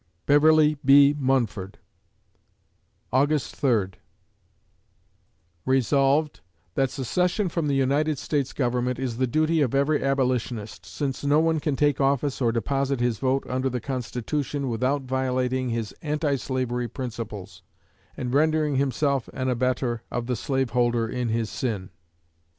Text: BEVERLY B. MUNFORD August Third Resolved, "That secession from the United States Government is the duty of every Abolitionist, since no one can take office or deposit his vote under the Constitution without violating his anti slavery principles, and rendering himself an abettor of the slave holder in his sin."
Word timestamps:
BEVERLY 0.25 0.77
B. 0.83 1.15
MUNFORD 1.15 1.77
August 3.13 3.55
Third 3.55 3.99
Resolved, 5.63 6.39
"That 6.73 6.89
secession 6.89 7.49
from 7.49 7.67
the 7.67 7.75
United 7.75 8.17
States 8.17 8.51
Government 8.51 8.97
is 8.97 9.17
the 9.17 9.27
duty 9.27 9.61
of 9.61 9.75
every 9.75 10.03
Abolitionist, 10.03 10.87
since 10.87 11.23
no 11.23 11.39
one 11.39 11.59
can 11.59 11.75
take 11.75 12.01
office 12.01 12.41
or 12.41 12.51
deposit 12.51 12.99
his 12.99 13.19
vote 13.19 13.43
under 13.47 13.69
the 13.69 13.79
Constitution 13.79 14.69
without 14.69 15.03
violating 15.03 15.69
his 15.69 15.91
anti 16.01 16.35
slavery 16.35 16.87
principles, 16.87 17.61
and 18.17 18.33
rendering 18.33 18.77
himself 18.77 19.29
an 19.35 19.49
abettor 19.49 20.01
of 20.09 20.25
the 20.25 20.35
slave 20.35 20.71
holder 20.71 21.07
in 21.07 21.29
his 21.29 21.47
sin." 21.51 21.91